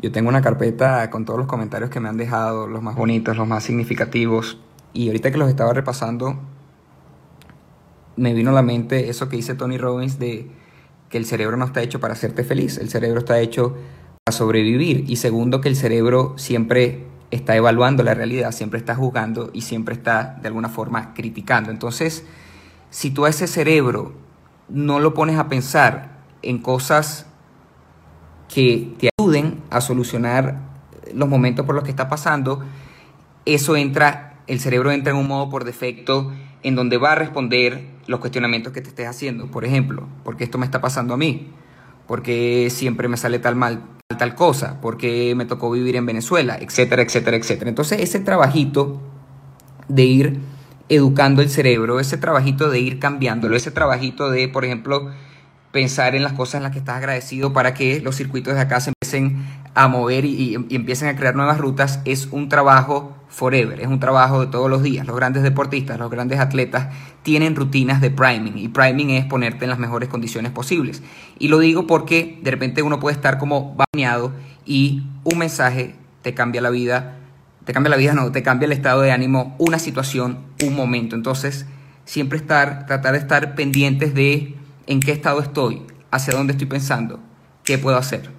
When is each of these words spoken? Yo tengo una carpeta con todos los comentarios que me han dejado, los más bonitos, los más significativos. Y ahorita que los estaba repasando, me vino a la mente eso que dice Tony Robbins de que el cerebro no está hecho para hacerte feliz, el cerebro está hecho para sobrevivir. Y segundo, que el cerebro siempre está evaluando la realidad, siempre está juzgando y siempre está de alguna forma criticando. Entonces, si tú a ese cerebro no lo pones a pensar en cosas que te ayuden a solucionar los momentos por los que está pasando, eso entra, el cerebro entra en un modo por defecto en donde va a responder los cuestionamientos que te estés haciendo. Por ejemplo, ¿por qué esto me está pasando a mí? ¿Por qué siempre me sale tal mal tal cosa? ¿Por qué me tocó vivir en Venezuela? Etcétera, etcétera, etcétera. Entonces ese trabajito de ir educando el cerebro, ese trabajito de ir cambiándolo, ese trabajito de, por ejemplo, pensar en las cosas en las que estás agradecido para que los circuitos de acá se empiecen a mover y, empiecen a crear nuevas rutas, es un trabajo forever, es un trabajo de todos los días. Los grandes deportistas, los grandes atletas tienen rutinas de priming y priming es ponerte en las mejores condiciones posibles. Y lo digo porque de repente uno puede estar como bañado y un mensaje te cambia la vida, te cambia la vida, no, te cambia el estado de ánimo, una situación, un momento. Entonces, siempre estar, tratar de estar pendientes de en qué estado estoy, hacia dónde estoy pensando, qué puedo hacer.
Yo 0.00 0.12
tengo 0.12 0.28
una 0.28 0.42
carpeta 0.42 1.08
con 1.10 1.24
todos 1.24 1.38
los 1.38 1.48
comentarios 1.48 1.90
que 1.90 2.00
me 2.00 2.08
han 2.08 2.16
dejado, 2.16 2.66
los 2.66 2.82
más 2.82 2.96
bonitos, 2.96 3.36
los 3.36 3.46
más 3.46 3.64
significativos. 3.64 4.58
Y 4.92 5.08
ahorita 5.08 5.30
que 5.30 5.38
los 5.38 5.48
estaba 5.48 5.72
repasando, 5.72 6.38
me 8.16 8.32
vino 8.34 8.50
a 8.50 8.54
la 8.54 8.62
mente 8.62 9.08
eso 9.08 9.28
que 9.28 9.36
dice 9.36 9.54
Tony 9.54 9.78
Robbins 9.78 10.18
de 10.18 10.50
que 11.08 11.18
el 11.18 11.26
cerebro 11.26 11.56
no 11.56 11.64
está 11.64 11.82
hecho 11.82 12.00
para 12.00 12.14
hacerte 12.14 12.44
feliz, 12.44 12.78
el 12.78 12.90
cerebro 12.90 13.20
está 13.20 13.38
hecho 13.38 13.76
para 14.24 14.36
sobrevivir. 14.36 15.04
Y 15.08 15.16
segundo, 15.16 15.60
que 15.60 15.68
el 15.68 15.76
cerebro 15.76 16.34
siempre 16.36 17.06
está 17.30 17.56
evaluando 17.56 18.02
la 18.02 18.14
realidad, 18.14 18.52
siempre 18.52 18.78
está 18.78 18.94
juzgando 18.94 19.50
y 19.52 19.62
siempre 19.62 19.94
está 19.94 20.38
de 20.40 20.48
alguna 20.48 20.68
forma 20.68 21.14
criticando. 21.14 21.70
Entonces, 21.70 22.24
si 22.90 23.10
tú 23.10 23.24
a 23.24 23.30
ese 23.30 23.46
cerebro 23.46 24.12
no 24.68 25.00
lo 25.00 25.14
pones 25.14 25.38
a 25.38 25.48
pensar 25.48 26.20
en 26.42 26.58
cosas 26.58 27.26
que 28.54 28.94
te 28.98 29.08
ayuden 29.18 29.62
a 29.70 29.80
solucionar 29.80 30.60
los 31.12 31.28
momentos 31.28 31.66
por 31.66 31.74
los 31.74 31.82
que 31.82 31.90
está 31.90 32.08
pasando, 32.08 32.62
eso 33.46 33.76
entra, 33.76 34.38
el 34.46 34.60
cerebro 34.60 34.92
entra 34.92 35.12
en 35.12 35.18
un 35.18 35.26
modo 35.26 35.50
por 35.50 35.64
defecto 35.64 36.32
en 36.62 36.76
donde 36.76 36.96
va 36.96 37.12
a 37.12 37.14
responder 37.16 37.84
los 38.06 38.20
cuestionamientos 38.20 38.72
que 38.72 38.80
te 38.80 38.88
estés 38.88 39.08
haciendo. 39.08 39.50
Por 39.50 39.64
ejemplo, 39.64 40.06
¿por 40.22 40.36
qué 40.36 40.44
esto 40.44 40.58
me 40.58 40.66
está 40.66 40.80
pasando 40.80 41.14
a 41.14 41.16
mí? 41.16 41.48
¿Por 42.06 42.22
qué 42.22 42.68
siempre 42.70 43.08
me 43.08 43.16
sale 43.16 43.40
tal 43.40 43.56
mal 43.56 43.82
tal 44.18 44.36
cosa? 44.36 44.80
¿Por 44.80 44.98
qué 44.98 45.34
me 45.34 45.46
tocó 45.46 45.70
vivir 45.70 45.96
en 45.96 46.06
Venezuela? 46.06 46.56
Etcétera, 46.60 47.02
etcétera, 47.02 47.36
etcétera. 47.36 47.68
Entonces 47.68 48.00
ese 48.00 48.20
trabajito 48.20 49.00
de 49.88 50.04
ir 50.04 50.40
educando 50.88 51.42
el 51.42 51.50
cerebro, 51.50 51.98
ese 51.98 52.18
trabajito 52.18 52.70
de 52.70 52.78
ir 52.78 53.00
cambiándolo, 53.00 53.56
ese 53.56 53.72
trabajito 53.72 54.30
de, 54.30 54.48
por 54.48 54.64
ejemplo, 54.64 55.10
pensar 55.74 56.14
en 56.14 56.22
las 56.22 56.34
cosas 56.34 56.54
en 56.54 56.62
las 56.62 56.70
que 56.70 56.78
estás 56.78 56.98
agradecido 56.98 57.52
para 57.52 57.74
que 57.74 57.98
los 57.98 58.14
circuitos 58.14 58.54
de 58.54 58.60
acá 58.60 58.78
se 58.78 58.92
empiecen 58.92 59.44
a 59.74 59.88
mover 59.88 60.24
y, 60.24 60.54
empiecen 60.70 61.08
a 61.08 61.16
crear 61.16 61.34
nuevas 61.34 61.58
rutas, 61.58 61.98
es 62.04 62.28
un 62.30 62.48
trabajo 62.48 63.12
forever, 63.28 63.80
es 63.80 63.88
un 63.88 63.98
trabajo 63.98 64.40
de 64.40 64.46
todos 64.46 64.70
los 64.70 64.84
días. 64.84 65.04
Los 65.04 65.16
grandes 65.16 65.42
deportistas, 65.42 65.98
los 65.98 66.12
grandes 66.12 66.38
atletas 66.38 66.94
tienen 67.24 67.56
rutinas 67.56 68.00
de 68.00 68.12
priming 68.12 68.56
y 68.56 68.68
priming 68.68 69.10
es 69.10 69.24
ponerte 69.24 69.64
en 69.64 69.70
las 69.70 69.80
mejores 69.80 70.08
condiciones 70.08 70.52
posibles. 70.52 71.02
Y 71.40 71.48
lo 71.48 71.58
digo 71.58 71.88
porque 71.88 72.38
de 72.40 72.52
repente 72.52 72.82
uno 72.82 73.00
puede 73.00 73.16
estar 73.16 73.38
como 73.38 73.76
bañado 73.92 74.30
y 74.64 75.02
un 75.24 75.38
mensaje 75.38 75.96
te 76.22 76.34
cambia 76.34 76.60
la 76.60 76.70
vida, 76.70 77.16
te 77.64 77.72
cambia 77.72 77.90
la 77.90 77.96
vida, 77.96 78.14
no, 78.14 78.30
te 78.30 78.44
cambia 78.44 78.66
el 78.66 78.72
estado 78.72 79.00
de 79.00 79.10
ánimo, 79.10 79.56
una 79.58 79.80
situación, 79.80 80.38
un 80.64 80.76
momento. 80.76 81.16
Entonces, 81.16 81.66
siempre 82.04 82.38
estar, 82.38 82.86
tratar 82.86 83.14
de 83.14 83.18
estar 83.18 83.56
pendientes 83.56 84.14
de 84.14 84.54
en 84.86 85.00
qué 85.00 85.12
estado 85.12 85.40
estoy, 85.40 85.82
hacia 86.10 86.34
dónde 86.34 86.52
estoy 86.52 86.66
pensando, 86.66 87.20
qué 87.64 87.78
puedo 87.78 87.96
hacer. 87.96 88.30